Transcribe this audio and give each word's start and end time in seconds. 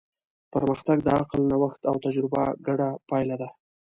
پرمختګ 0.53 0.97
د 1.03 1.07
عقل، 1.19 1.39
نوښت 1.51 1.81
او 1.89 1.95
تجربه 2.05 2.43
ګډه 2.67 2.87
پایله 3.09 3.35
ده. 3.41 3.49